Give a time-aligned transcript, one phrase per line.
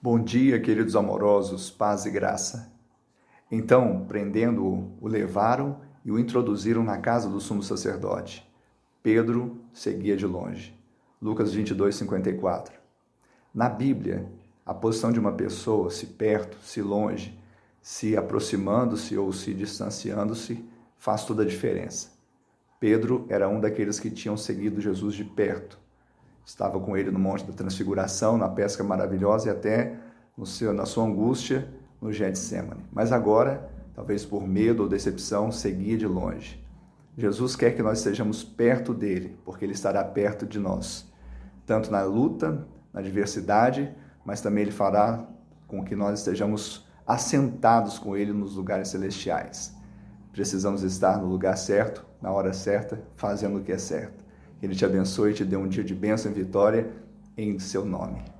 [0.00, 2.70] Bom dia, queridos amorosos, paz e graça.
[3.50, 8.46] Então, prendendo-o, o levaram e o introduziram na casa do sumo sacerdote.
[9.02, 10.78] Pedro seguia de longe.
[11.20, 12.78] Lucas 22, 54.
[13.54, 14.30] Na Bíblia,
[14.66, 17.36] a posição de uma pessoa, se perto, se longe,
[17.80, 20.62] se aproximando-se ou se distanciando-se,
[20.98, 22.10] faz toda a diferença.
[22.78, 25.85] Pedro era um daqueles que tinham seguido Jesus de perto
[26.46, 29.96] estava com ele no Monte da Transfiguração, na pesca maravilhosa e até
[30.36, 31.68] no seu, na sua angústia
[32.00, 32.86] no Getsemane.
[32.92, 36.64] Mas agora, talvez por medo ou decepção, seguia de longe.
[37.18, 41.10] Jesus quer que nós estejamos perto dele, porque ele estará perto de nós,
[41.66, 43.92] tanto na luta, na adversidade,
[44.24, 45.26] mas também ele fará
[45.66, 49.74] com que nós estejamos assentados com ele nos lugares celestiais.
[50.30, 54.25] Precisamos estar no lugar certo, na hora certa, fazendo o que é certo.
[54.58, 56.90] Que Ele te abençoe e te dê um dia de bênção e vitória
[57.36, 58.35] em seu nome.